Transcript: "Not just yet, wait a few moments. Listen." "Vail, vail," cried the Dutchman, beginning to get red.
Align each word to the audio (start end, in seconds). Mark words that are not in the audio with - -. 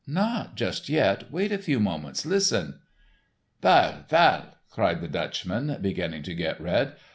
"Not 0.07 0.55
just 0.55 0.89
yet, 0.89 1.31
wait 1.31 1.51
a 1.51 1.59
few 1.59 1.79
moments. 1.79 2.25
Listen." 2.25 2.79
"Vail, 3.61 4.03
vail," 4.09 4.55
cried 4.71 4.99
the 4.99 5.07
Dutchman, 5.07 5.77
beginning 5.79 6.23
to 6.23 6.33
get 6.33 6.59
red. 6.59 6.95